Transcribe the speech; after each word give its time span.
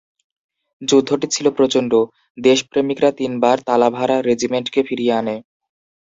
যুদ্ধটি 0.81 1.27
ছিল 1.27 1.45
প্রচণ্ড, 1.49 1.91
দেশপ্রেমিকরা 2.37 3.09
তিনবার 3.11 3.57
তালাভারা 3.67 4.17
রেজিমেন্টকে 4.21 4.79
ফিরিয়ে 4.83 5.13
আনে। 5.13 5.35